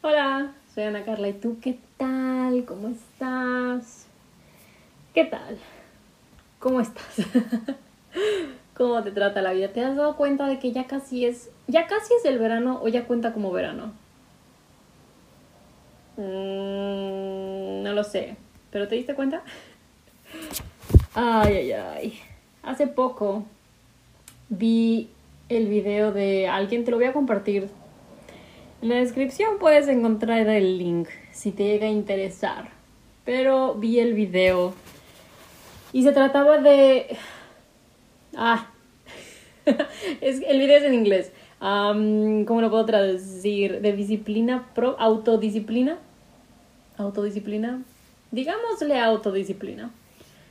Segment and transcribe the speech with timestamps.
[0.00, 1.26] Hola, soy Ana Carla.
[1.26, 2.64] ¿Y tú qué tal?
[2.66, 4.06] ¿Cómo estás?
[5.12, 5.58] ¿Qué tal?
[6.60, 7.16] ¿Cómo estás?
[8.76, 9.72] ¿Cómo te trata la vida?
[9.72, 12.86] ¿Te has dado cuenta de que ya casi es, ya casi es el verano o
[12.86, 13.92] ya cuenta como verano?
[16.16, 18.36] Mm, no lo sé,
[18.70, 19.42] pero ¿te diste cuenta?
[21.16, 22.20] Ay, ay, ay.
[22.62, 23.44] Hace poco
[24.48, 25.10] vi
[25.48, 27.68] el video de alguien, te lo voy a compartir.
[28.80, 32.70] En la descripción puedes encontrar el link si te llega a interesar.
[33.24, 34.72] Pero vi el video
[35.92, 37.16] y se trataba de...
[38.36, 38.70] Ah,
[40.20, 41.32] es, el video es en inglés.
[41.60, 43.80] ¿Cómo lo puedo traducir?
[43.80, 45.98] De disciplina, pro, autodisciplina.
[46.96, 47.82] Autodisciplina.
[48.30, 49.90] Digámosle autodisciplina.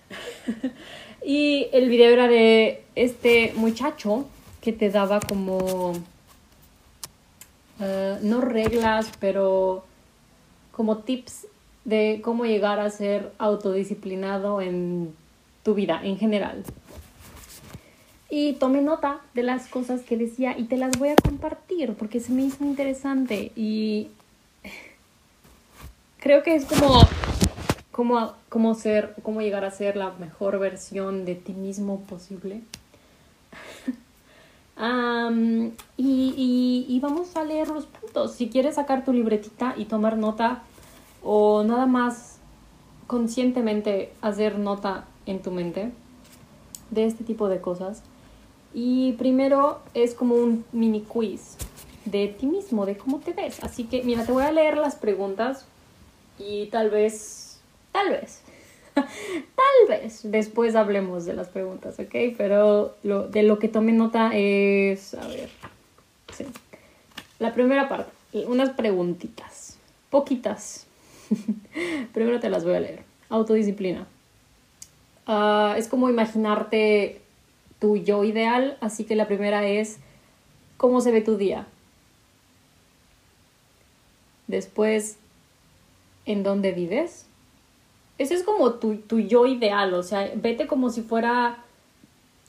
[1.26, 4.28] y el video era de este muchacho
[4.62, 5.94] que te daba como,
[7.80, 9.84] eh, no reglas, pero
[10.72, 11.48] como tips
[11.86, 15.16] de cómo llegar a ser autodisciplinado en
[15.64, 16.64] tu vida en general.
[18.30, 22.20] Y tomé nota de las cosas que decía y te las voy a compartir porque
[22.20, 24.10] se me hizo interesante y
[26.20, 27.02] creo que es como
[28.50, 32.62] cómo ser, cómo llegar a ser la mejor versión de ti mismo posible.
[34.80, 35.74] Y,
[36.88, 38.34] y, vamos a leer los puntos.
[38.34, 40.62] Si quieres sacar tu libretita y tomar nota
[41.24, 42.38] o nada más
[43.08, 45.92] conscientemente hacer nota en tu mente
[46.92, 48.04] de este tipo de cosas.
[48.74, 51.58] Y primero es como un mini quiz
[52.06, 53.64] de ti mismo, de cómo te ves.
[53.64, 55.66] Así que mira, te voy a leer las preguntas
[56.38, 57.60] y tal vez,
[57.92, 58.42] tal vez,
[59.04, 62.16] tal vez después hablemos de las preguntas, ¿ok?
[62.38, 65.50] Pero de lo que tome nota es, a ver,
[66.34, 66.46] sí.
[67.40, 68.12] La primera parte,
[68.48, 69.78] unas preguntitas,
[70.10, 70.88] poquitas.
[72.14, 73.04] Primero te las voy a leer.
[73.30, 74.08] Autodisciplina.
[75.28, 77.22] Ah, es como imaginarte
[77.80, 79.98] tu yo ideal, así que la primera es
[80.78, 81.68] cómo se ve tu día.
[84.48, 85.18] Después,
[86.26, 87.26] en dónde vives.
[88.18, 91.64] Ese es como tu, yo ideal, o sea, vete como si fuera,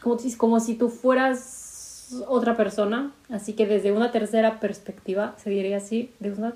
[0.02, 5.50] como si, como si tú fueras otra persona, así que desde una tercera perspectiva, se
[5.50, 6.54] diría así, de una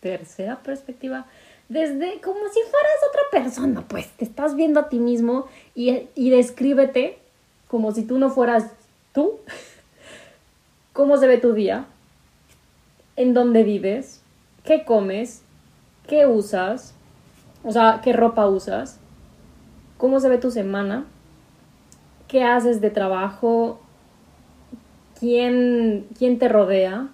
[0.00, 1.26] tercera perspectiva,
[1.68, 6.30] desde como si fueras otra persona, pues te estás viendo a ti mismo y, y
[6.30, 7.18] descríbete
[7.68, 8.72] como si tú no fueras
[9.12, 9.38] tú.
[10.92, 11.86] ¿Cómo se ve tu día?
[13.16, 14.20] ¿En dónde vives?
[14.64, 15.42] ¿Qué comes?
[16.06, 16.94] ¿Qué usas?
[17.64, 19.00] O sea, ¿qué ropa usas?
[19.96, 21.06] ¿Cómo se ve tu semana?
[22.28, 23.80] ¿Qué haces de trabajo?
[25.18, 27.08] ¿Quién, quién te rodea?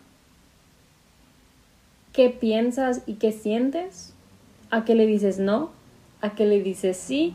[2.12, 4.14] ¿Qué piensas y qué sientes?
[4.70, 5.70] ¿A qué le dices no?
[6.20, 7.34] ¿A qué le dices sí?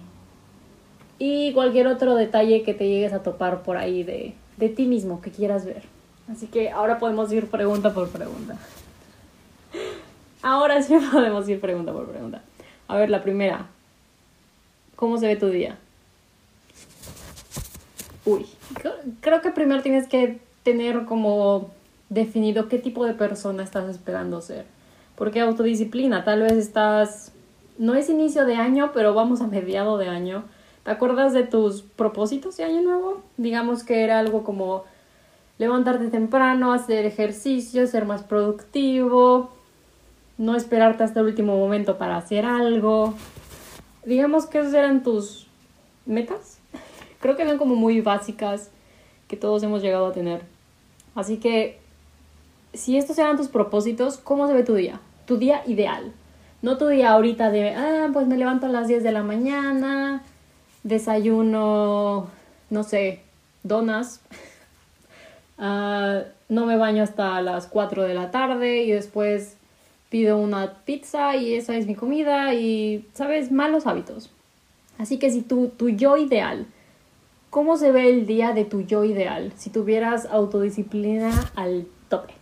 [1.18, 5.22] Y cualquier otro detalle que te llegues a topar por ahí de, de ti mismo
[5.22, 5.84] que quieras ver.
[6.30, 8.58] Así que ahora podemos ir pregunta por pregunta.
[10.42, 12.42] Ahora sí podemos ir pregunta por pregunta.
[12.88, 13.68] A ver, la primera.
[14.96, 15.78] ¿Cómo se ve tu día?
[18.26, 18.46] Uy,
[19.22, 21.70] creo que primero tienes que tener como
[22.10, 24.66] definido qué tipo de persona estás esperando ser.
[25.16, 27.32] Porque autodisciplina, tal vez estás,
[27.78, 30.44] no es inicio de año, pero vamos a mediado de año.
[30.84, 33.22] ¿Te acuerdas de tus propósitos de año nuevo?
[33.38, 34.84] Digamos que era algo como
[35.58, 39.55] levantarte temprano, hacer ejercicio, ser más productivo,
[40.38, 43.14] no esperarte hasta el último momento para hacer algo.
[44.06, 45.48] Digamos que esas eran tus
[46.06, 46.60] metas.
[47.20, 48.70] Creo que eran como muy básicas
[49.28, 50.42] que todos hemos llegado a tener.
[51.16, 51.80] Así que,
[52.74, 55.00] si estos eran tus propósitos, ¿cómo se ve tu día?
[55.26, 56.12] Tu día ideal.
[56.62, 60.24] No tu día ahorita de, ah, pues me levanto a las 10 de la mañana,
[60.84, 62.28] desayuno,
[62.70, 63.22] no sé,
[63.64, 64.22] donas.
[65.58, 69.56] Ah, no me baño hasta las 4 de la tarde y después
[70.10, 73.52] pido una pizza y esa es mi comida y, ¿sabes?
[73.52, 74.30] Malos hábitos.
[74.98, 76.68] Así que si tu, yo ideal,
[77.50, 82.34] ¿cómo se ve el día de tu yo ideal si tuvieras autodisciplina al tope?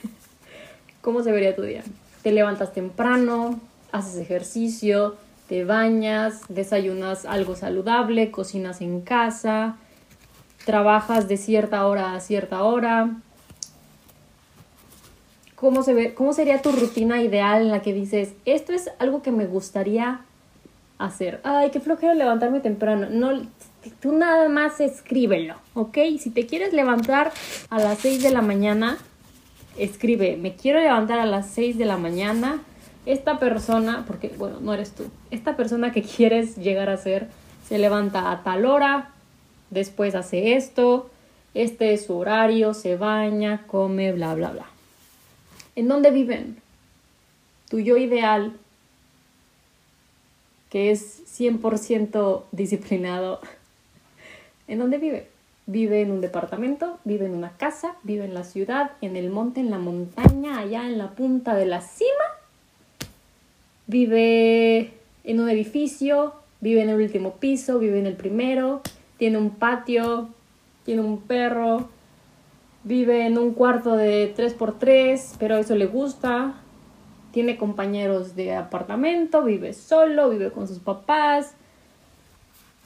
[1.00, 1.82] ¿Cómo se vería tu día?
[2.22, 3.58] Te levantas temprano,
[3.90, 5.16] haces ejercicio,
[5.48, 9.76] te bañas, desayunas algo saludable, cocinas en casa,
[10.64, 13.16] trabajas de cierta hora a cierta hora,
[15.62, 19.22] cómo, se ve, cómo sería tu rutina ideal en la que dices, esto es algo
[19.22, 20.22] que me gustaría
[20.98, 21.40] hacer.
[21.44, 23.06] Ay, qué flojero levantarme temprano.
[23.08, 23.46] No,
[24.00, 25.98] tú nada más escríbelo, ¿ok?
[26.18, 27.30] Si te quieres levantar
[27.70, 28.98] a las 6 de la mañana,
[29.78, 32.60] escribe, me quiero levantar a las 6 de la mañana.
[33.06, 37.28] Esta persona, porque bueno, no eres tú, esta persona que quieres llegar a ser,
[37.68, 39.12] se levanta a tal hora,
[39.70, 41.08] después hace esto,
[41.54, 44.71] este es su horario, se baña, come, bla, bla, bla.
[45.74, 46.56] ¿En dónde viven?
[47.70, 48.52] Tu yo ideal,
[50.68, 53.40] que es 100% disciplinado,
[54.68, 55.28] ¿en dónde vive?
[55.66, 59.60] Vive en un departamento, vive en una casa, vive en la ciudad, en el monte,
[59.60, 62.10] en la montaña, allá en la punta de la cima.
[63.86, 64.92] Vive
[65.24, 68.82] en un edificio, vive en el último piso, vive en el primero,
[69.18, 70.28] tiene un patio,
[70.84, 71.88] tiene un perro,
[72.84, 76.54] vive en un cuarto de 3x3, pero eso le gusta.
[77.32, 81.54] Tiene compañeros de apartamento, vive solo, vive con sus papás.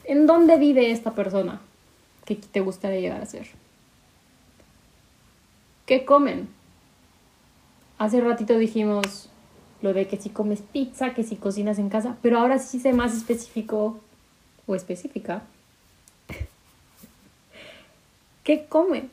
[0.05, 1.61] ¿En dónde vive esta persona?
[2.27, 3.47] que te gustaría llegar a ser?
[5.87, 6.49] ¿Qué comen?
[7.99, 9.31] Hace ratito dijimos
[9.81, 12.93] lo de que si comes pizza, que si cocinas en casa, pero ahora sí sé
[12.93, 14.01] más específico
[14.67, 15.45] o específica.
[18.45, 19.11] ¿Qué comen?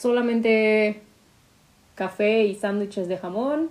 [0.00, 1.02] ¿Solamente
[1.94, 3.68] café y sándwiches de jamón?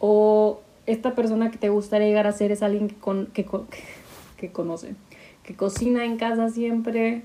[0.00, 3.46] ¿O esta persona que te gustaría llegar a ser es alguien que, con, que,
[4.36, 4.94] que conoce?
[5.50, 7.22] que cocina en casa siempre.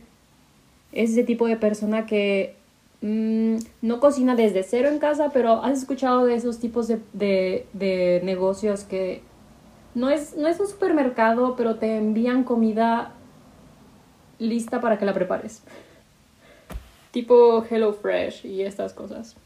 [0.92, 2.56] Es ese tipo de persona que
[3.02, 8.22] mm, no cocina desde cero en casa, pero has escuchado de esos tipos de, de,
[8.24, 9.22] negocios que
[9.94, 13.14] no es, no es un supermercado, pero te envían comida
[14.40, 15.64] lista para que la prepares.
[17.16, 19.38] Tipo Hello Fresh y estas cosas.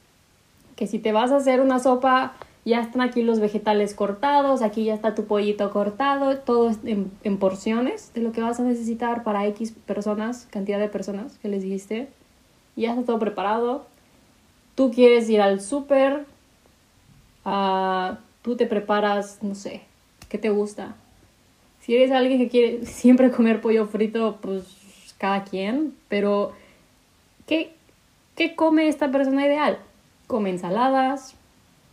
[0.75, 2.33] Que si te vas a hacer una sopa
[2.66, 8.12] ya están aquí los vegetales cortados, aquí ya está tu pollito cortado, todo en, porciones
[8.16, 12.07] de lo que vas a necesitar para X personas, cantidad de personas que les dijiste.
[12.75, 13.86] Ya está todo preparado.
[14.74, 16.25] Tú quieres ir al súper,
[18.42, 19.83] tú te preparas, no sé,
[20.27, 20.95] ¿qué te gusta?
[21.81, 24.63] Si eres alguien que quiere siempre comer pollo frito, pues
[25.19, 26.54] cada quien, pero
[27.50, 27.74] ¿qué,
[28.36, 29.80] qué come esta persona ideal?
[30.28, 31.36] Come ensaladas,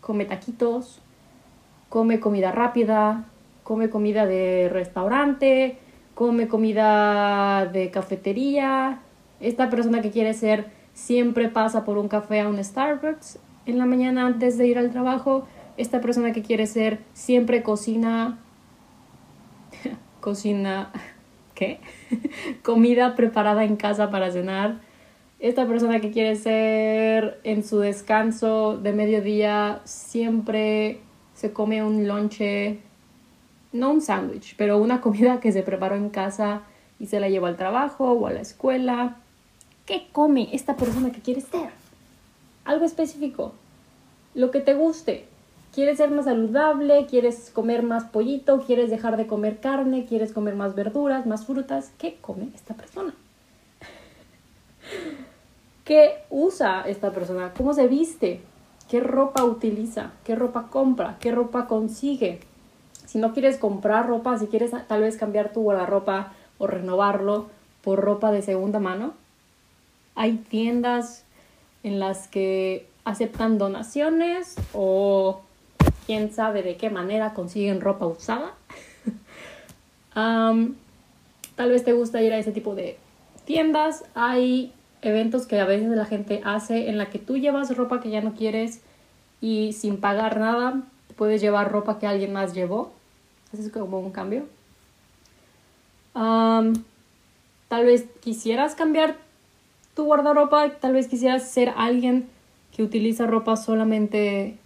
[0.02, 1.00] come taquitos,
[1.88, 3.24] come comida rápida,
[3.64, 5.78] come comida de restaurante,
[6.14, 9.00] come comida de cafetería.
[9.40, 13.86] Esta persona que quiere ser siempre pasa por un café a un Starbucks en la
[13.86, 15.46] mañana antes de ir al trabajo.
[15.78, 18.38] Esta persona que quiere ser siempre cocina
[20.20, 20.92] cocina
[21.54, 21.80] ¿qué?
[22.62, 24.84] comida preparada en casa para cenar
[25.38, 31.00] esta persona que quiere ser en su descanso de mediodía siempre
[31.34, 32.80] se come un lonche,
[33.72, 36.62] no un sándwich, pero una comida que se preparó en casa
[36.98, 39.16] y se la lleva al trabajo o a la escuela.
[39.84, 41.70] ¿Qué come esta persona que quiere ser?
[42.64, 43.52] Algo específico.
[44.34, 45.26] Lo que te guste.
[45.74, 47.04] ¿Quieres ser más saludable?
[47.04, 48.62] ¿Quieres comer más pollito?
[48.66, 50.06] ¿Quieres dejar de comer carne?
[50.06, 51.92] ¿Quieres comer más verduras, más frutas?
[51.98, 53.14] ¿Qué come esta persona?
[55.86, 57.52] ¿Qué usa esta persona?
[57.56, 58.40] ¿Cómo se viste?
[58.90, 60.10] ¿Qué ropa utiliza?
[60.24, 61.16] ¿Qué ropa compra?
[61.20, 62.40] ¿Qué ropa consigue?
[63.06, 67.46] Si no quieres comprar ropa, si quieres tal vez cambiar tu guardarropa o renovarlo
[67.82, 69.14] por ropa de segunda mano,
[70.16, 71.22] hay tiendas
[71.84, 75.40] en las que aceptan donaciones o
[76.04, 78.54] quién sabe de qué manera consiguen ropa usada.
[80.14, 82.98] tal vez te gusta ir a ese tipo de
[83.44, 84.02] tiendas.
[84.16, 84.72] Hay
[85.06, 88.20] eventos que a veces la gente hace en la que tú llevas ropa que ya
[88.20, 88.80] no quieres
[89.40, 90.82] y sin pagar nada
[91.16, 92.92] puedes llevar ropa que alguien más llevó.
[93.52, 94.44] Eso es como un cambio.
[96.12, 99.16] tal vez quisieras cambiar
[99.94, 102.28] tu guardarropa, tal vez quisieras ser alguien
[102.74, 104.58] que utiliza ropa solamente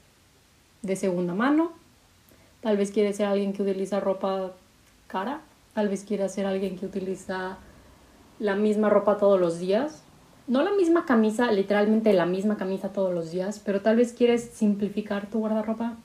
[0.83, 1.73] de segunda mano.
[2.63, 4.53] Tal vez quieres ser alguien que utiliza ropa
[5.07, 5.41] cara.
[5.75, 7.59] Tal vez quieras ser alguien que utiliza
[8.39, 10.03] la misma ropa todos los días
[10.50, 14.42] no la misma camisa, literalmente la misma camisa todos los días, pero tal vez quieres
[14.42, 15.97] simplificar tu guardarropa.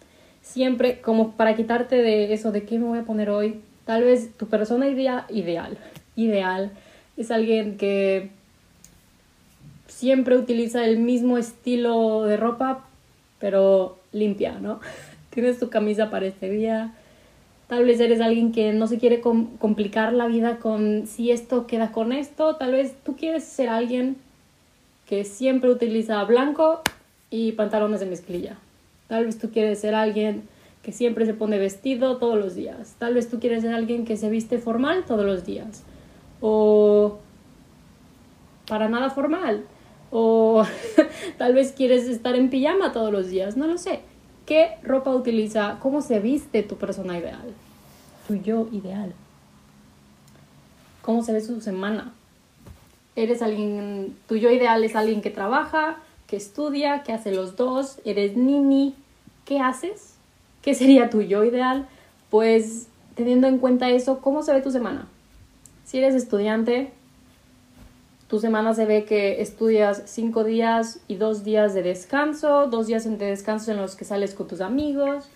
[0.43, 3.59] Siempre como para quitarte de eso de qué me voy a poner hoy.
[3.85, 5.79] Tal vez tu persona idea, ideal,
[6.15, 6.71] ideal
[7.17, 8.29] es alguien que
[9.87, 12.85] siempre utiliza el mismo estilo de ropa,
[13.39, 14.79] pero limpia, ¿no?
[15.31, 16.93] Tienes tu camisa para este día.
[17.65, 21.91] Tal vez eres alguien que no se quiere complicar la vida con si esto queda
[21.91, 22.57] con esto.
[22.57, 24.23] Tal vez tú quieres ser alguien
[25.07, 26.81] que siempre utiliza blanco
[27.29, 28.57] y pantalones de mezclilla.
[29.07, 30.43] Tal vez tú quieres ser alguien
[30.81, 32.95] que siempre se pone vestido todos los días.
[32.99, 35.83] Tal vez tú quieres ser alguien que se viste formal todos los días.
[36.41, 37.17] O
[38.67, 39.63] para nada formal.
[40.11, 40.63] O
[41.37, 44.01] tal vez quieres estar en pijama todos los días, no lo sé.
[44.45, 45.77] ¿Qué ropa utiliza?
[45.81, 47.53] ¿Cómo se viste tu persona ideal?
[48.27, 49.13] Tu yo ideal.
[51.01, 52.13] ¿Cómo se ve su semana?
[53.15, 57.99] Eres alguien, tu yo ideal es alguien que trabaja, que estudia, que hace los dos,
[58.03, 58.93] eres nini,
[59.45, 60.15] ¿qué haces?
[60.61, 61.87] ¿Qué sería tu yo ideal?
[62.29, 65.07] Pues teniendo en cuenta eso, ¿cómo se ve tu semana?
[65.85, 66.91] Si eres estudiante,
[68.27, 73.03] tu semana se ve que estudias cinco días y dos días de descanso, dos días
[73.03, 75.29] de descanso en los que sales con tus amigos.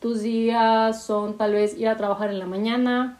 [0.00, 3.18] Tus días son tal vez ir a trabajar en la mañana,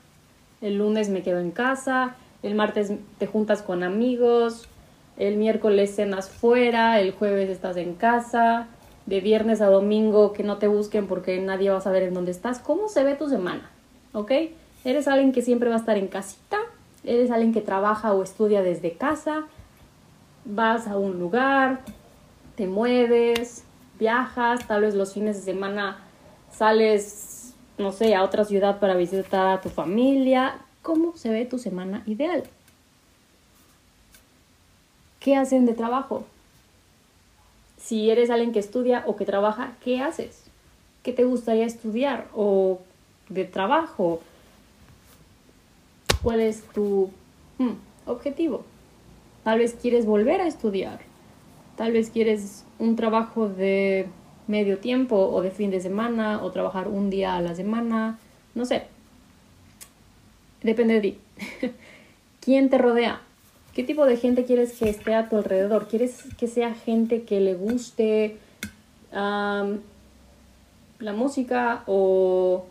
[0.63, 4.69] el lunes me quedo en casa, el martes te juntas con amigos,
[5.19, 8.69] el miércoles cenas fuera, el jueves estás en casa,
[9.07, 12.31] de viernes a domingo que no te busquen porque nadie va a saber en dónde
[12.31, 12.59] estás.
[12.59, 13.71] ¿Cómo se ve tu semana?
[14.13, 14.33] ¿Ok?
[14.85, 16.59] ¿Eres alguien que siempre va a estar en casita?
[17.05, 19.45] ¿Eres alguien que trabaja o estudia desde casa?
[20.45, 21.81] ¿Vas a un lugar?
[22.57, 23.65] ¿Te mueves?
[23.99, 24.67] ¿Viajas?
[24.67, 25.99] Tal vez los fines de semana
[26.51, 30.55] sales, no sé, a otra ciudad para visitar a tu familia.
[30.83, 32.45] ¿Cómo se ve tu semana ideal?
[35.21, 36.25] ¿Qué hacen de trabajo?
[37.77, 40.45] Si eres alguien que estudia o que trabaja, ¿qué haces?
[41.03, 42.81] ¿Qué te gustaría estudiar o
[43.29, 44.21] de trabajo?
[46.23, 47.11] ¿Cuál es tu
[47.59, 47.73] hmm,
[48.07, 48.65] objetivo?
[49.45, 51.01] Tal vez quieres volver a estudiar.
[51.77, 54.07] Tal vez quieres un trabajo de
[54.47, 58.19] medio tiempo o de fin de semana o trabajar un día a la semana.
[58.55, 58.87] No sé.
[60.63, 61.19] Depende de ti.
[62.41, 63.21] ¿Quién te rodea?
[63.75, 65.89] ¿Qué tipo de gente quieres que esté a tu alrededor?
[65.89, 68.37] ¿Quieres que sea gente que le guste
[69.13, 69.79] la
[71.15, 72.65] música o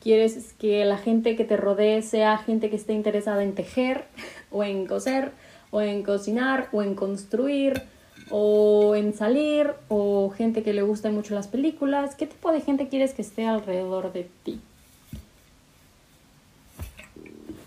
[0.00, 4.04] quieres que la gente que te rodee sea gente que esté interesada en tejer
[4.50, 5.32] o en coser
[5.70, 7.82] o en cocinar o en construir
[8.30, 12.16] o en salir o gente que le gusta mucho las películas?
[12.16, 14.60] ¿Qué tipo de gente quieres que esté alrededor de ti?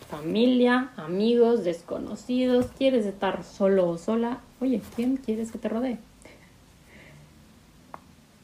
[0.10, 5.98] Familia, amigos, desconocidos, quieres estar solo o sola, oye, ¿quién quieres que te rodee?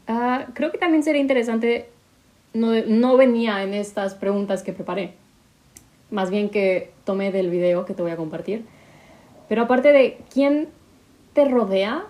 [0.07, 1.89] Ah, creo que también sería interesante,
[2.53, 5.13] no, no venía en estas preguntas que preparé,
[6.11, 8.65] más bien que tomé del video que te voy a compartir,
[9.47, 10.67] pero aparte de quién
[11.33, 12.03] te rodea,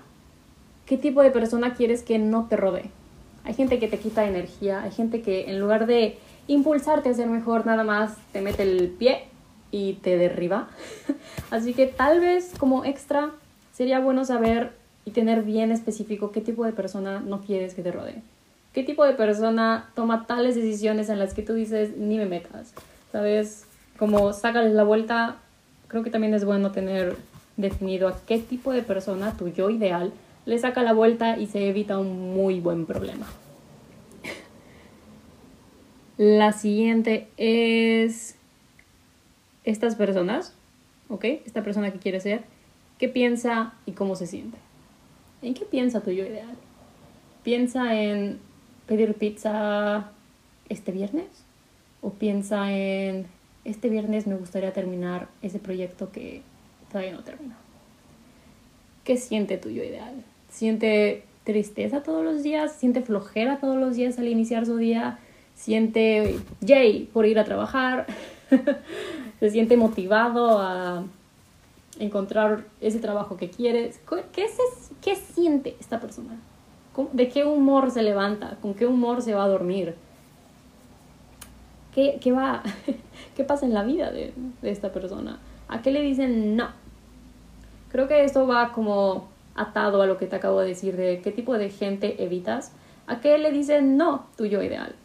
[0.87, 2.89] ¿qué tipo de persona quieres que no te rodee?
[3.43, 6.17] Hay gente que te quita energía, hay gente que en lugar de
[6.47, 9.25] impulsarte a ser mejor, nada más te mete el pie
[9.73, 10.69] y te derriba.
[11.51, 13.31] Así que tal vez como extra
[13.73, 14.71] sería bueno saber
[15.03, 18.21] y tener bien específico qué tipo de persona no quieres que te rodee.
[18.71, 22.73] ¿Qué tipo de persona toma tales decisiones en las que tú dices ni me metas?
[23.11, 23.65] ¿Sabes?
[23.97, 25.37] Como sácales la vuelta,
[25.87, 27.17] creo que también es bueno tener
[27.57, 30.13] definido a qué tipo de persona tu yo ideal
[30.45, 33.25] le saca la vuelta y se evita un muy buen problema.
[36.17, 38.35] La siguiente es
[39.63, 40.53] estas personas,
[41.09, 41.25] ¿ok?
[41.45, 42.43] Esta persona que quiere ser,
[42.97, 44.57] qué piensa y cómo se siente.
[45.41, 46.55] ¿En qué piensa tu yo ideal?
[47.43, 48.39] ¿Piensa en
[48.87, 50.11] pedir pizza
[50.69, 51.27] este viernes?
[52.01, 53.25] ¿O piensa en
[53.65, 56.41] este viernes me gustaría terminar ese proyecto que
[56.91, 57.55] todavía no terminó?
[59.03, 60.23] ¿Qué siente tu yo ideal?
[60.49, 62.73] ¿Siente tristeza todos los días?
[62.75, 65.19] ¿Siente flojera todos los días al iniciar su día?
[65.55, 68.05] ¿Siente yay por ir a trabajar?
[69.39, 71.03] se siente motivado a
[71.99, 73.93] encontrar ese trabajo que quiere.
[74.31, 74.47] ¿Qué,
[75.01, 76.37] qué siente esta persona?
[77.11, 78.57] ¿De qué humor se levanta?
[78.61, 79.95] ¿Con qué humor se va a dormir?
[81.93, 82.63] ¿Qué, qué va,
[83.35, 85.39] qué pasa en la vida de, de esta persona?
[85.67, 86.69] ¿A qué le dicen no?
[87.91, 91.31] Creo que esto va como atado a lo que te acabo de decir de qué
[91.31, 92.71] tipo de gente evitas.
[93.07, 94.95] ¿A qué le dicen no tu yo ideal?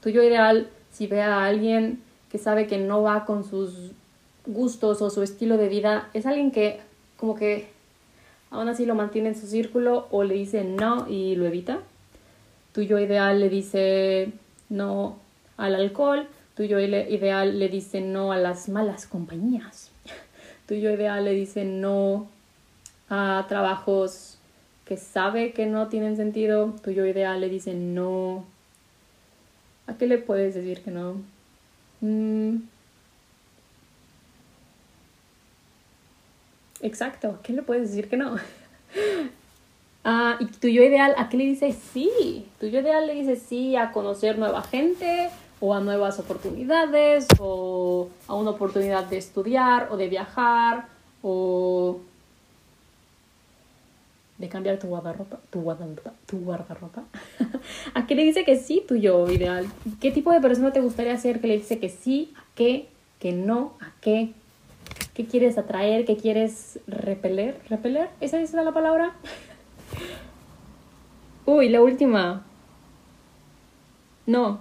[0.00, 3.92] Tu yo ideal, si ve a alguien que sabe que no va con sus
[4.46, 6.80] gustos o su estilo de vida, es alguien que
[7.16, 7.68] como que
[8.50, 11.80] aún así lo mantiene en su círculo o le dice no y lo evita.
[12.72, 14.32] Tu yo ideal le dice
[14.68, 15.16] no
[15.56, 19.90] al alcohol, tu yo ideal le dice no a las malas compañías,
[20.66, 22.26] tu yo ideal le dice no
[23.08, 24.38] a trabajos
[24.84, 28.44] que sabe que no tienen sentido, tu yo ideal le dice no.
[29.86, 31.16] ¿A qué le puedes decir que no?
[32.00, 32.56] Mm.
[36.82, 38.36] Exacto, ¿qué le puedes decir que no?
[40.04, 42.46] ah, y tu ideal, ¿a qué le dice sí?
[42.60, 48.34] Tu ideal le dice sí a conocer nueva gente o a nuevas oportunidades o a
[48.34, 50.86] una oportunidad de estudiar o de viajar
[51.22, 51.98] o
[54.38, 57.04] de cambiar tu guardarropa, tu guardarropa, tu guardarropa.
[57.94, 59.66] ¿A qué le dice que sí tu yo ideal?
[60.00, 62.32] ¿Qué tipo de persona te gustaría ser que le dice que sí?
[62.36, 62.88] ¿A qué?
[63.18, 63.74] ¿Que no?
[63.80, 64.32] ¿A qué?
[65.14, 66.04] ¿Qué quieres atraer?
[66.04, 67.58] ¿Qué quieres repeler?
[67.70, 68.10] ¿Repeler?
[68.20, 69.12] ¿Esa es la palabra?
[71.46, 72.44] Uy, la última.
[74.26, 74.60] No,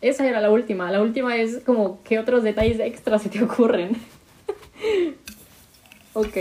[0.00, 0.90] esa era la última.
[0.90, 3.96] La última es como qué otros detalles extras se te ocurren.
[6.14, 6.36] ok.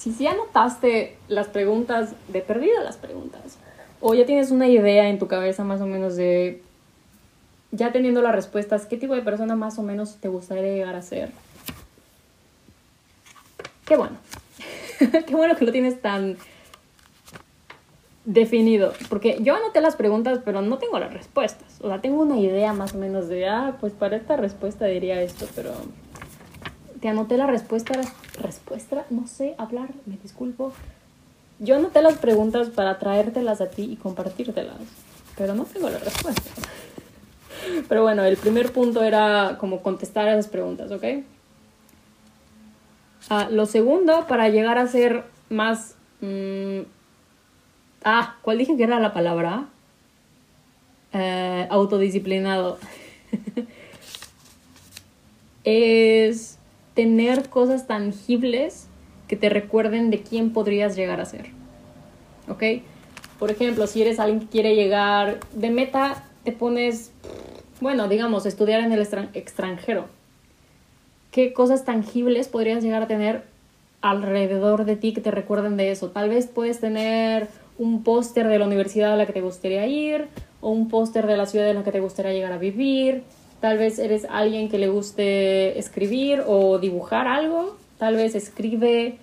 [0.00, 3.58] Si ya notaste las preguntas, de perdida las preguntas,
[4.00, 6.62] o ya tienes una idea en tu cabeza más o menos de,
[7.70, 11.02] ya teniendo las respuestas, qué tipo de persona más o menos te gustaría llegar a
[11.02, 11.32] ser.
[13.84, 14.16] Qué bueno.
[15.26, 16.38] qué bueno que lo tienes tan
[18.24, 18.94] definido.
[19.10, 21.78] Porque yo anoté las preguntas, pero no tengo las respuestas.
[21.82, 25.20] O sea, tengo una idea más o menos de, ah, pues para esta respuesta diría
[25.20, 25.74] esto, pero
[27.00, 27.94] te anoté la respuesta,
[28.40, 30.72] respuesta, no sé hablar, me disculpo.
[31.58, 34.76] Yo anoté las preguntas para traértelas a ti y compartírtelas,
[35.36, 36.42] pero no tengo la respuesta.
[37.88, 41.04] Pero bueno, el primer punto era como contestar a esas preguntas, ¿ok?
[43.28, 45.94] Ah, lo segundo, para llegar a ser más...
[46.20, 46.80] Mm,
[48.02, 49.66] ah, ¿cuál dije que era la palabra?
[51.12, 52.78] Eh, autodisciplinado.
[55.64, 56.59] es
[57.00, 58.86] tener cosas tangibles
[59.26, 61.46] que te recuerden de quién podrías llegar a ser.
[62.46, 62.62] ¿Ok?
[63.38, 67.10] Por ejemplo, si eres alguien que quiere llegar de meta, te pones,
[67.80, 69.00] bueno, digamos, estudiar en el
[69.32, 70.08] extranjero.
[71.30, 73.44] ¿Qué cosas tangibles podrías llegar a tener
[74.02, 76.10] alrededor de ti que te recuerden de eso?
[76.10, 80.28] Tal vez puedes tener un póster de la universidad a la que te gustaría ir,
[80.60, 83.22] o un póster de la ciudad en la que te gustaría llegar a vivir,
[83.60, 87.76] Tal vez eres alguien que le guste escribir o dibujar algo.
[87.98, 89.18] Tal vez escribe.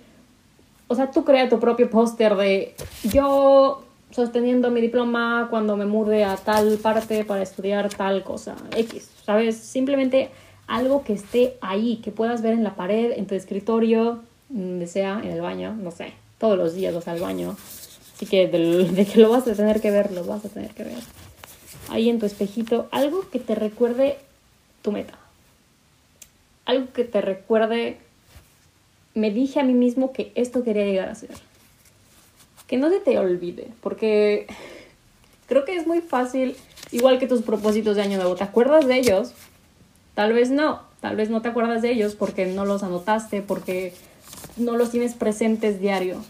[0.86, 6.24] O sea, tú crea tu propio póster de yo sosteniendo mi diploma cuando me mude
[6.24, 8.56] a tal parte para estudiar tal cosa.
[8.76, 9.56] X, ¿sabes?
[9.56, 10.30] Simplemente
[10.66, 15.20] algo que esté ahí, que puedas ver en la pared, en tu escritorio, donde sea,
[15.22, 16.12] en el baño, no sé.
[16.38, 17.56] Todos los días vas al baño.
[18.14, 20.84] Así que de que lo vas a tener que ver, lo vas a tener que
[20.84, 20.98] ver.
[21.90, 24.18] Ahí en tu espejito, algo que te recuerde
[24.82, 25.18] tu meta.
[26.64, 27.98] Algo que te recuerde,
[29.14, 31.30] me dije a mí mismo que esto quería llegar a ser.
[32.66, 34.46] Que no se te olvide, porque
[35.46, 36.56] creo que es muy fácil,
[36.92, 39.32] igual que tus propósitos de año nuevo, ¿te acuerdas de ellos?
[40.14, 43.94] Tal vez no, tal vez no te acuerdas de ellos porque no los anotaste, porque
[44.56, 46.22] no los tienes presentes diario.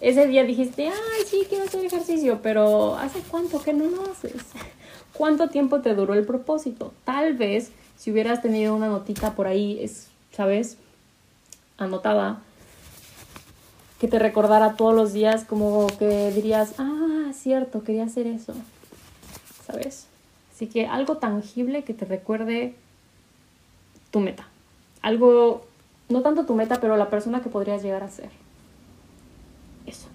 [0.00, 4.34] Ese día dijiste, ay, sí, quiero hacer ejercicio, pero ¿hace cuánto que no lo haces?
[5.12, 6.92] ¿Cuánto tiempo te duró el propósito?
[7.04, 7.70] Tal vez
[8.04, 10.76] si hubieras tenido una notita por ahí, es, ¿sabes?
[11.78, 12.38] Anotada,
[13.98, 18.52] que te recordara todos los días como que dirías, ah, cierto, quería hacer eso,
[19.66, 20.06] ¿sabes?
[20.54, 22.74] Así que algo tangible que te recuerde
[24.10, 24.46] tu meta.
[25.00, 25.64] Algo,
[26.10, 28.28] no tanto tu meta, pero la persona que podrías llegar a ser.
[29.86, 30.08] Eso.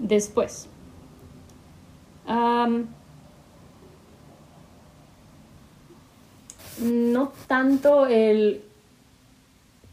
[0.00, 0.66] Después.
[6.80, 8.62] No tanto el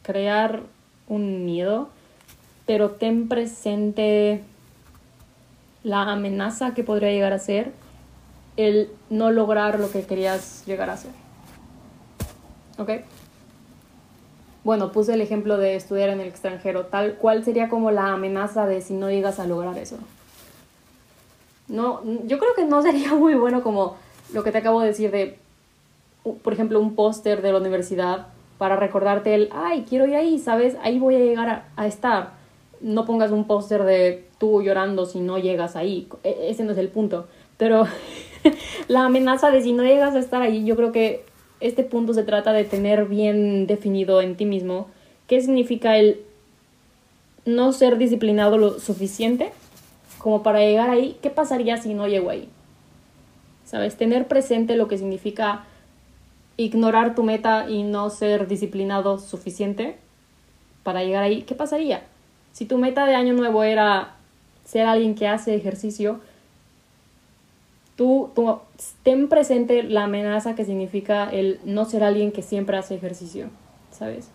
[0.04, 0.62] crear
[1.08, 1.90] un miedo,
[2.66, 4.42] pero ten presente
[5.84, 7.72] la amenaza que podría llegar a ser
[8.58, 11.12] el no lograr lo que querías llegar a ser.
[12.78, 12.90] ¿Ok?
[14.64, 16.88] Bueno, puse el ejemplo de estudiar en el extranjero.
[16.88, 19.98] Tal cual sería como la amenaza de si no llegas a lograr eso.
[21.68, 23.96] No, yo creo que no sería muy bueno como
[24.34, 25.38] lo que te acabo de decir de
[26.34, 30.76] por ejemplo, un póster de la universidad para recordarte el, ay, quiero ir ahí, ¿sabes?
[30.82, 32.32] Ahí voy a llegar a, estar.
[32.82, 36.08] No pongas un póster de tú llorando si no llegas ahí.
[36.24, 37.28] E, ese no es el punto.
[37.58, 37.86] Pero
[38.88, 41.26] la amenaza de si no llegas a estar ahí, yo creo que
[41.60, 44.88] este punto se trata de tener bien definido en ti mismo
[45.28, 46.22] qué significa el
[47.46, 49.52] no ser disciplinado lo suficiente
[50.18, 51.18] como para llegar ahí.
[51.22, 52.50] ¿Qué pasaría si no llego ahí?
[53.66, 53.96] ¿Sabes?
[53.96, 55.66] Tener presente lo que significa
[56.58, 59.98] ignorar tu meta y no ser disciplinado suficiente
[60.84, 62.04] para llegar ahí, ¿qué pasaría?
[62.54, 64.16] Si tu meta de año nuevo era
[64.64, 66.20] ser alguien que hace ejercicio,
[67.96, 68.60] tú, tú
[69.04, 73.50] ten presente la amenaza que significa el no ser alguien que siempre hace ejercicio,
[73.92, 74.30] ¿sabes?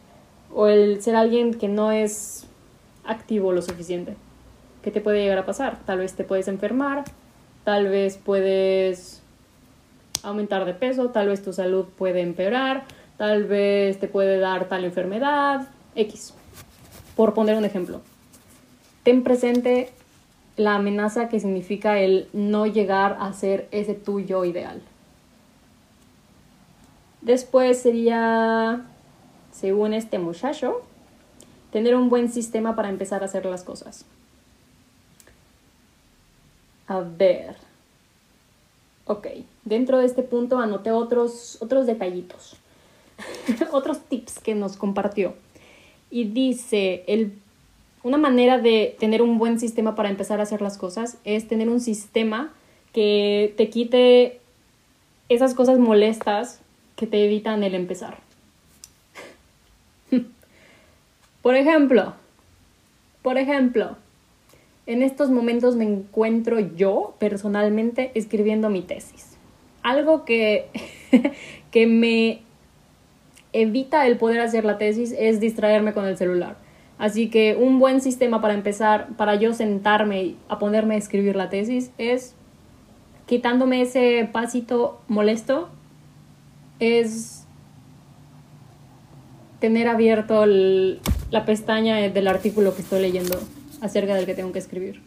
[0.53, 2.47] O el ser alguien que no es
[3.05, 4.15] activo lo suficiente.
[4.83, 5.79] ¿Qué te puede llegar a pasar?
[5.87, 7.05] Tal vez te puedes enfermar,
[7.65, 9.20] tal vez puedes
[10.23, 12.85] aumentar de peso, tal vez tu salud puede empeorar,
[13.17, 16.35] tal vez te puede dar tal enfermedad, X,
[17.17, 18.01] por poner un ejemplo.
[19.03, 19.91] ten presente
[20.57, 24.83] la amenaza que significa el no llegar a ser ese tuyo ideal.
[27.23, 28.83] Después sería,
[29.53, 30.83] según este muchacho,
[31.73, 34.05] tener un buen sistema para empezar a hacer las cosas.
[36.87, 37.70] A ver.
[39.11, 39.27] Ok,
[39.65, 42.55] dentro de este punto anoté otros, otros detallitos,
[43.73, 45.35] otros tips que nos compartió.
[46.13, 47.33] Y dice, el,
[48.05, 51.69] una manera de tener un buen sistema para empezar a hacer las cosas es tener
[51.69, 52.53] un sistema
[52.93, 54.39] que te quite
[55.29, 56.61] esas cosas molestas
[56.95, 58.19] que te evitan el empezar.
[61.43, 62.15] por ejemplo,
[63.23, 63.97] por ejemplo,
[64.87, 69.37] en estos momentos me encuentro yo personalmente escribiendo mi tesis.
[69.83, 70.69] Algo que,
[71.71, 72.43] que me
[73.53, 76.57] evita el poder hacer la tesis es distraerme con el celular.
[76.99, 81.49] Así que un buen sistema para empezar, para yo sentarme a ponerme a escribir la
[81.49, 82.35] tesis es
[83.27, 85.71] quitándome ese pasito molesto
[86.79, 87.47] es
[89.61, 93.39] tener abierto la pestaña del artículo que estoy leyendo
[93.81, 95.01] acerca del que tengo que escribir.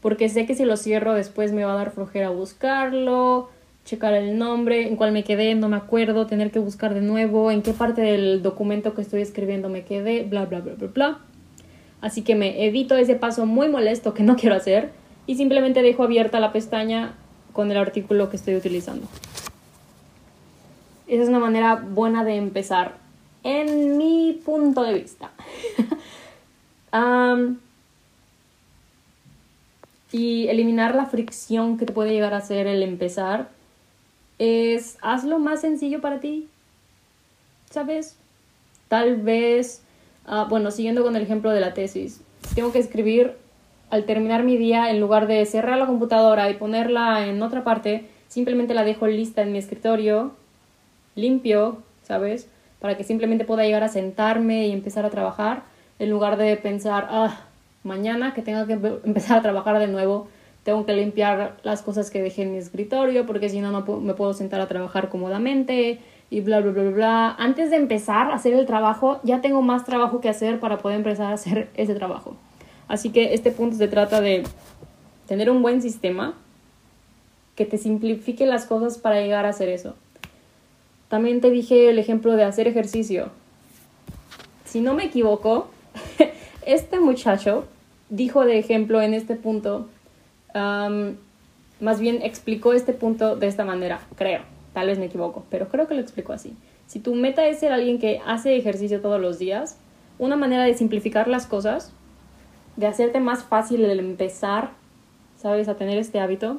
[0.00, 3.48] Porque sé que si lo cierro después me va a dar flojera buscarlo,
[3.84, 7.50] checar el nombre, en cuál me quedé, no me acuerdo, tener que buscar de nuevo,
[7.50, 11.18] en qué parte del documento que estoy escribiendo me quedé, bla, bla, bla, bla, bla.
[12.00, 14.90] Así que me evito ese paso muy molesto que no quiero hacer
[15.26, 17.14] y simplemente dejo abierta la pestaña
[17.52, 19.06] con el artículo que estoy utilizando.
[21.06, 22.96] Esa es una manera buena de empezar,
[23.42, 25.30] en mi punto de vista.
[30.12, 33.48] y eliminar la fricción que te puede llegar a hacer el empezar
[34.38, 36.48] es hazlo más sencillo para ti.
[37.70, 38.16] ¿Sabes?
[38.88, 39.82] Tal vez,
[40.26, 42.20] ah, bueno, siguiendo con el ejemplo de la tesis,
[42.54, 43.32] tengo que escribir
[43.90, 48.08] al terminar mi día, en lugar de cerrar la computadora y ponerla en otra parte,
[48.28, 50.32] simplemente la dejo lista en mi escritorio
[51.16, 52.48] limpio, ¿sabes?
[52.80, 55.62] Para que simplemente pueda llegar a sentarme y empezar a trabajar,
[55.98, 57.40] en lugar de pensar, ah,
[57.82, 58.72] mañana que tenga que
[59.04, 60.28] empezar a trabajar de nuevo,
[60.64, 64.14] tengo que limpiar las cosas que dejé en mi escritorio, porque si no, no me
[64.14, 67.36] puedo sentar a trabajar cómodamente y bla, bla, bla, bla.
[67.38, 70.96] Antes de empezar a hacer el trabajo, ya tengo más trabajo que hacer para poder
[70.96, 72.36] empezar a hacer ese trabajo.
[72.88, 74.44] Así que este punto se trata de
[75.28, 76.34] tener un buen sistema
[77.56, 79.94] que te simplifique las cosas para llegar a hacer eso.
[81.08, 83.30] También te dije el ejemplo de hacer ejercicio.
[84.64, 85.68] Si no me equivoco,
[86.66, 87.66] este muchacho
[88.10, 89.88] dijo de ejemplo en este punto,
[90.54, 95.86] más bien explicó este punto de esta manera, creo, tal vez me equivoco, pero creo
[95.88, 96.56] que lo explicó así.
[96.86, 99.78] Si tu meta es ser alguien que hace ejercicio todos los días,
[100.18, 101.92] una manera de simplificar las cosas,
[102.76, 104.70] de hacerte más fácil el empezar,
[105.40, 106.58] ¿sabes?, a tener este hábito,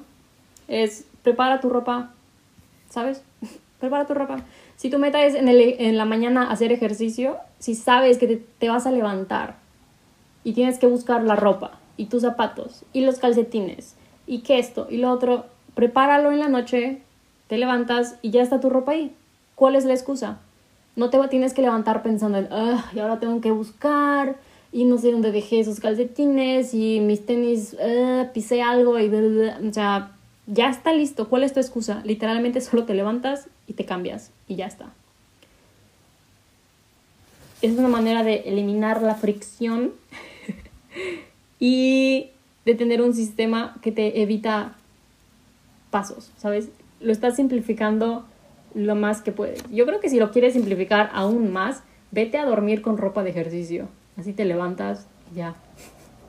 [0.67, 2.11] es prepara tu ropa,
[2.89, 3.23] ¿sabes?
[3.79, 4.43] prepara tu ropa.
[4.77, 8.91] Si tu meta es en, la mañana hacer ejercicio, si sabes que te, vas a
[8.91, 9.55] levantar
[10.43, 13.95] y tienes que buscar la ropa y tus zapatos y los calcetines
[14.27, 17.01] y que esto y lo otro, prepáralo en la noche,
[17.47, 19.15] te levantas y ya está tu ropa ahí.
[19.55, 20.39] ¿Cuál es la excusa?
[20.95, 22.47] No te tienes que levantar pensando en,
[22.93, 24.35] y ahora tengo que buscar
[24.71, 27.77] y no sé dónde dejé esos calcetines y mis tenis,
[28.33, 30.11] pisé algo y o sea,
[30.47, 31.29] ya está listo.
[31.29, 32.01] ¿Cuál es tu excusa?
[32.03, 34.91] Literalmente solo te levantas y te cambias y ya está.
[37.65, 39.93] Es una manera de eliminar la fricción
[41.59, 42.29] y
[42.63, 44.75] de tener un sistema que te evita
[45.89, 46.69] pasos, ¿sabes?
[46.99, 48.23] Lo estás simplificando
[48.75, 49.63] lo más que puedes.
[49.71, 53.31] Yo creo que si lo quieres simplificar aún más, vete a dormir con ropa de
[53.31, 53.87] ejercicio.
[54.15, 55.55] Así te levantas y ya.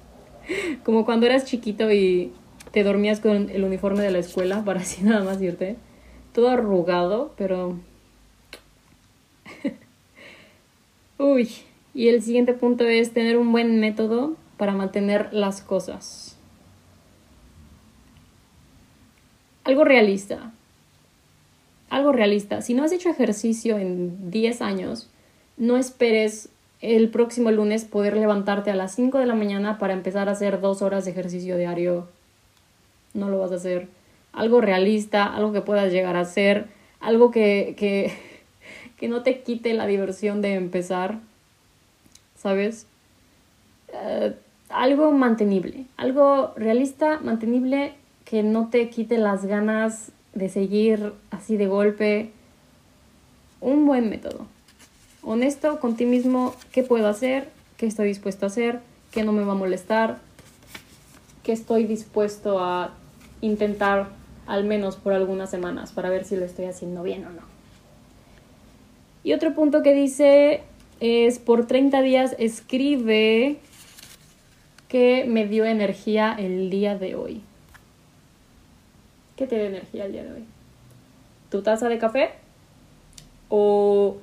[0.84, 2.32] Como cuando eras chiquito y
[2.70, 5.76] te dormías con el uniforme de la escuela para así nada más irte.
[6.32, 7.78] Todo arrugado, pero...
[11.18, 11.50] Uy,
[11.94, 16.36] y el siguiente punto es tener un buen método para mantener las cosas.
[19.64, 20.52] Algo realista.
[21.90, 22.62] Algo realista.
[22.62, 25.08] Si no has hecho ejercicio en 10 años,
[25.56, 26.50] no esperes
[26.80, 30.60] el próximo lunes poder levantarte a las 5 de la mañana para empezar a hacer
[30.60, 32.08] dos horas de ejercicio diario
[33.16, 33.88] no lo vas a hacer.
[34.32, 36.66] Algo realista, algo que puedas llegar a hacer,
[37.00, 38.12] algo que, que,
[38.96, 41.18] que no te quite la diversión de empezar,
[42.36, 42.86] ¿sabes?
[43.92, 44.34] Eh,
[44.68, 51.66] algo mantenible, algo realista, mantenible, que no te quite las ganas de seguir así de
[51.66, 52.30] golpe.
[53.60, 54.46] Un buen método.
[55.22, 58.80] Honesto con ti mismo, qué puedo hacer, qué estoy dispuesto a hacer,
[59.10, 60.18] qué no me va a molestar,
[61.42, 62.92] qué estoy dispuesto a
[63.40, 64.08] intentar
[64.46, 67.55] al menos por algunas semanas para ver si lo estoy haciendo bien o no.
[69.26, 70.62] Y otro punto que dice
[71.00, 73.56] es por 30 días escribe
[74.86, 77.42] qué me dio energía el día de hoy.
[79.34, 80.44] ¿Qué te dio energía el día de hoy?
[81.50, 82.30] ¿Tu taza de café?
[83.48, 84.18] ¿O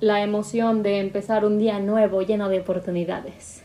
[0.00, 3.62] la emoción de empezar un día nuevo lleno de oportunidades?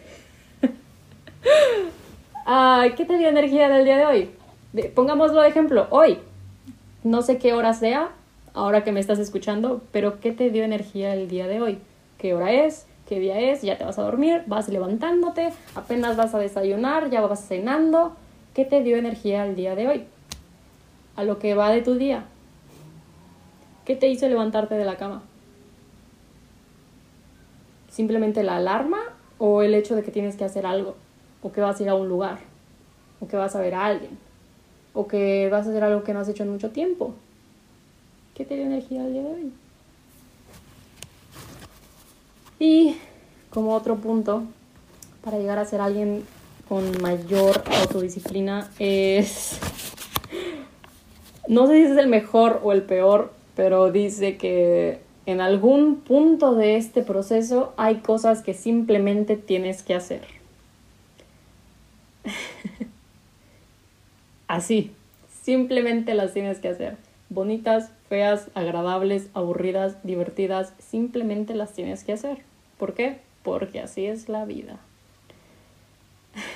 [2.96, 4.30] ¿Qué te dio energía del día de hoy?
[4.96, 6.20] pongámoslo de ejemplo, hoy.
[7.04, 8.12] No sé qué hora sea,
[8.54, 11.80] ahora que me estás escuchando, pero ¿qué te dio energía el día de hoy?
[12.18, 12.86] ¿Qué hora es?
[13.08, 13.62] ¿Qué día es?
[13.62, 18.16] Ya te vas a dormir, vas levantándote, apenas vas a desayunar, ya vas cenando.
[18.54, 20.06] ¿Qué te dio energía el día de hoy?
[21.16, 22.26] A lo que va de tu día.
[23.86, 25.24] ¿Qué te hizo levantarte de la cama?
[27.90, 29.00] ¿Simplemente la alarma
[29.38, 30.96] o el hecho de que tienes que hacer algo?
[31.42, 32.40] ¿O que vas a ir a un lugar?
[33.20, 34.18] ¿O que vas a ver a alguien?
[34.94, 37.14] ¿O que vas a hacer algo que no has hecho en mucho tiempo?
[38.36, 39.52] ¿Qué te energía el día de hoy?
[42.60, 42.98] Y
[43.52, 44.44] como otro punto,
[45.24, 46.24] para llegar a ser alguien
[46.68, 49.60] con mayor autodisciplina es...
[51.48, 56.56] No sé si es el mejor o el peor, pero dice que en algún punto
[56.56, 60.26] de este proceso hay cosas que simplemente tienes que hacer.
[64.48, 64.92] Así,
[65.44, 66.98] simplemente las tienes que hacer.
[67.34, 72.44] Bonitas, feas, agradables, aburridas, divertidas, simplemente las tienes que hacer.
[72.78, 73.22] ¿Por qué?
[73.42, 74.78] Porque así es la vida.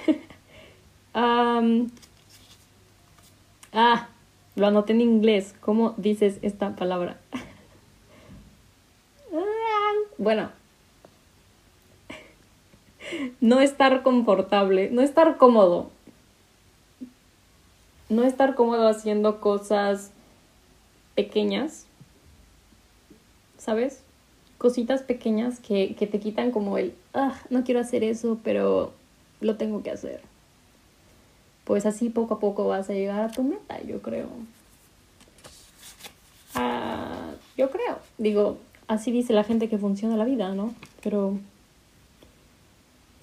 [1.15, 1.63] ah,
[4.55, 5.55] lo anoté en inglés.
[5.61, 7.17] ¿Cómo dices esta palabra?
[10.19, 10.51] bueno,
[13.41, 15.89] no estar confortable, no estar cómodo.
[18.09, 20.11] No estar cómodo haciendo cosas
[21.17, 21.85] pequeñas,
[23.57, 23.99] ¿sabes?
[24.57, 28.93] Cositas pequeñas que, que te quitan como el, ah, no quiero hacer eso, pero
[29.41, 30.21] lo tengo que hacer
[31.67, 34.29] pues así poco a poco vas a llegar a tu meta, yo creo.
[36.55, 40.73] Ah, yo creo, digo, así dice la gente que funciona la vida, ¿no?
[41.03, 41.37] Pero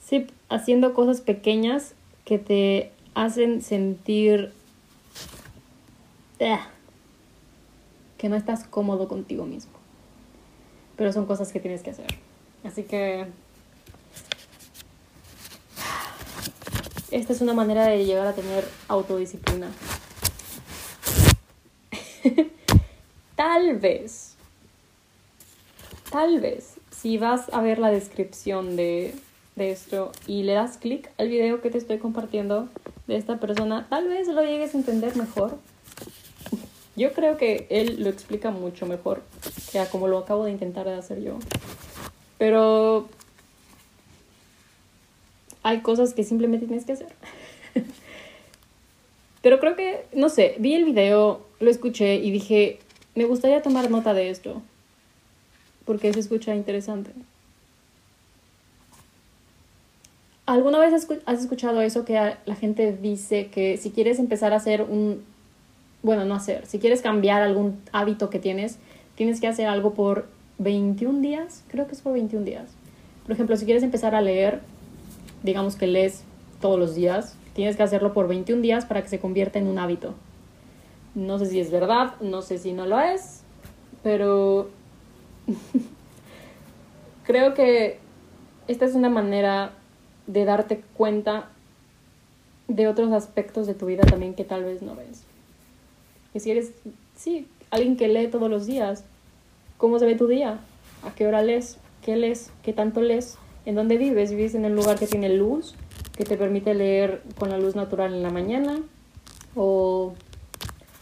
[0.06, 1.94] sí, haciendo cosas pequeñas
[2.26, 4.52] que te hacen sentir
[6.42, 6.68] ah,
[8.24, 9.72] que no estás cómodo contigo mismo.
[10.96, 12.06] Pero son cosas que tienes que hacer.
[12.64, 13.26] Así que
[17.10, 19.70] esta es una manera de llegar a tener autodisciplina.
[23.36, 24.36] tal vez,
[26.10, 29.14] tal vez, si vas a ver la descripción de,
[29.54, 32.70] de esto y le das clic al video que te estoy compartiendo
[33.06, 35.58] de esta persona, tal vez lo llegues a entender mejor.
[36.96, 39.22] Yo creo que él lo explica mucho mejor
[39.72, 41.38] que a como lo acabo de intentar hacer yo.
[42.38, 43.08] Pero
[45.62, 47.08] hay cosas que simplemente tienes que hacer.
[49.42, 52.78] Pero creo que, no sé, vi el video, lo escuché y dije,
[53.14, 54.62] me gustaría tomar nota de esto.
[55.84, 57.10] Porque se escucha interesante.
[60.46, 60.92] ¿Alguna vez
[61.24, 65.24] has escuchado eso que la gente dice que si quieres empezar a hacer un...
[66.04, 68.78] Bueno, no hacer, si quieres cambiar algún hábito que tienes,
[69.14, 70.26] tienes que hacer algo por
[70.58, 71.64] 21 días?
[71.68, 72.70] Creo que es por 21 días.
[73.22, 74.60] Por ejemplo, si quieres empezar a leer,
[75.42, 76.24] digamos que lees
[76.60, 79.78] todos los días, tienes que hacerlo por 21 días para que se convierta en un
[79.78, 80.14] hábito.
[81.14, 83.40] No sé si es verdad, no sé si no lo es,
[84.02, 84.68] pero
[87.24, 87.98] creo que
[88.68, 89.72] esta es una manera
[90.26, 91.48] de darte cuenta
[92.68, 95.24] de otros aspectos de tu vida también que tal vez no ves.
[96.34, 96.72] Y si eres,
[97.16, 99.04] sí, alguien que lee todos los días,
[99.78, 100.58] ¿cómo se ve tu día?
[101.02, 101.78] ¿A qué hora lees?
[102.02, 102.50] ¿Qué lees?
[102.62, 103.38] ¿Qué tanto lees?
[103.66, 104.30] en dónde vives.
[104.30, 105.74] Vives en un lugar que tiene luz,
[106.16, 108.80] que te permite leer con la luz natural en la mañana,
[109.54, 110.14] o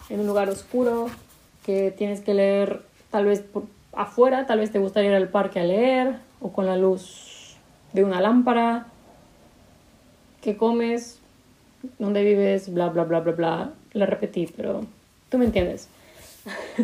[0.08, 1.08] en un lugar oscuro,
[1.64, 5.60] que tienes que leer tal vez por afuera, tal vez te gustaría ir al parque
[5.60, 7.56] a leer, o con la luz
[7.92, 8.86] de una lámpara,
[10.40, 11.20] qué comes,
[11.98, 13.72] dónde vives, bla, bla, bla, bla, bla.
[13.92, 14.86] La repetí, pero
[15.32, 15.88] tú me entiendes.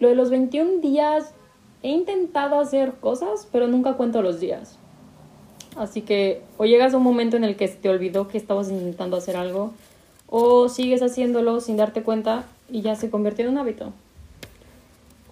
[0.00, 1.32] Lo de los 21 días
[1.84, 4.76] he intentado hacer cosas, pero nunca cuento los días.
[5.76, 9.16] Así que o llegas a un momento en el que te olvidó que estabas intentando
[9.16, 9.72] hacer algo,
[10.28, 13.92] o sigues haciéndolo sin darte cuenta y ya se convirtió en un hábito.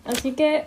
[0.04, 0.66] Así que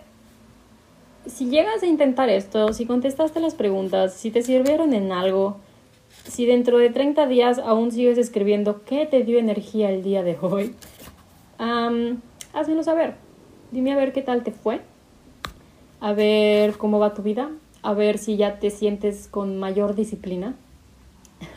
[1.28, 5.58] si llegas a intentar esto, si contestaste las preguntas, si te sirvieron en algo,
[6.28, 10.38] si dentro de 30 días aún sigues escribiendo qué te dio energía el día de
[10.42, 10.76] hoy,
[11.58, 13.16] házmelo saber.
[13.72, 14.82] Dime a ver qué tal te fue,
[16.00, 17.50] a ver cómo va tu vida,
[17.82, 20.56] a ver si ya te sientes con mayor disciplina,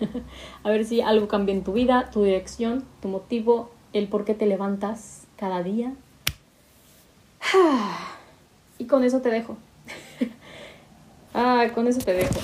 [0.63, 4.35] a ver si algo cambia en tu vida, tu dirección, tu motivo, el por qué
[4.35, 5.93] te levantas cada día.
[8.79, 9.57] y con eso te dejo.
[11.35, 12.35] ah, con eso te dejo.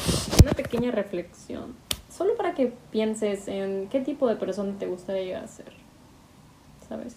[0.43, 1.75] Una pequeña reflexión.
[2.13, 5.73] Solo para que pienses en qué tipo de persona te gustaría llegar a ser.
[6.87, 7.17] ¿Sabes?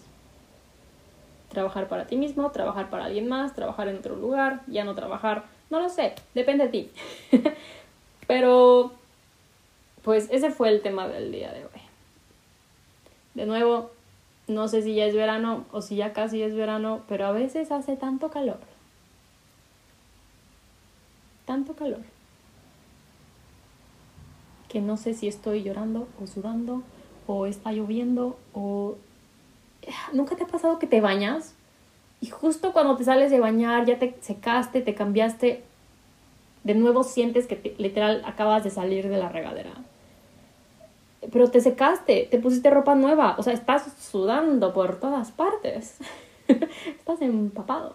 [1.50, 5.44] Trabajar para ti mismo, trabajar para alguien más, trabajar en otro lugar, ya no trabajar.
[5.68, 6.90] No lo sé, depende de ti.
[8.26, 8.92] Pero,
[10.02, 11.80] pues ese fue el tema del día de hoy.
[13.34, 13.90] De nuevo,
[14.48, 17.70] no sé si ya es verano o si ya casi es verano, pero a veces
[17.70, 18.58] hace tanto calor.
[21.44, 22.00] Tanto calor.
[24.68, 26.82] Que no sé si estoy llorando o sudando
[27.26, 28.96] o está lloviendo o...
[30.12, 31.54] ¿Nunca te ha pasado que te bañas
[32.20, 35.62] y justo cuando te sales de bañar ya te secaste, te cambiaste,
[36.64, 39.74] de nuevo sientes que literal acabas de salir de la regadera?
[41.32, 45.98] pero te secaste, te pusiste ropa nueva, o sea, estás sudando por todas partes.
[46.48, 47.94] estás empapado.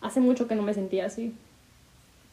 [0.00, 1.34] Hace mucho que no me sentía así.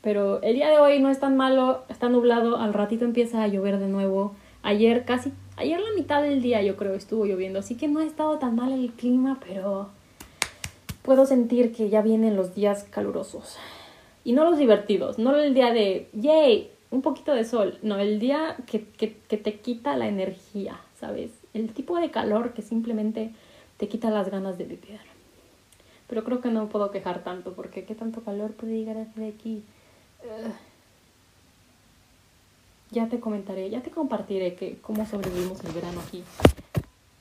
[0.02, 3.48] Pero el día de hoy no es tan malo, está nublado, al ratito empieza a
[3.48, 4.36] llover de nuevo.
[4.64, 8.06] Ayer casi, ayer la mitad del día yo creo estuvo lloviendo, así que no ha
[8.06, 9.90] estado tan mal el clima, pero
[11.04, 13.58] puedo sentir que ya vienen los días calurosos.
[14.24, 18.20] Y no los divertidos, no el día de, yay, un poquito de sol, no, el
[18.20, 21.32] día que, que, que, te quita la energía, ¿sabes?
[21.54, 23.32] El tipo de calor que simplemente
[23.78, 25.00] te quita las ganas de vivir.
[26.08, 29.34] Pero creo que no puedo quejar tanto, porque qué tanto calor puede llegar a hacer
[29.34, 29.64] aquí.
[32.92, 36.24] Ya te comentaré, ya te compartiré que cómo sobrevivimos el verano aquí.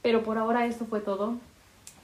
[0.03, 1.35] Pero por ahora esto fue todo.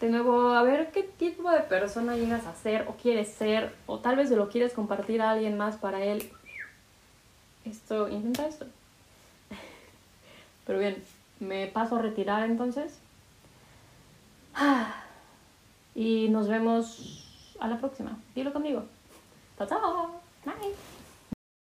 [0.01, 3.99] De nuevo, a ver qué tipo de persona llegas a ser o quieres ser, o
[3.99, 6.31] tal vez lo quieres compartir a alguien más para él
[7.65, 8.67] esto, intenta esto.
[10.67, 11.03] Pero bien,
[11.41, 12.99] me paso a retirar entonces.
[15.95, 17.25] Y nos vemos
[17.59, 18.19] a la próxima.
[18.35, 18.85] Dilo conmigo.
[19.57, 20.26] Chao, chao.
[20.47, 20.96] Bye.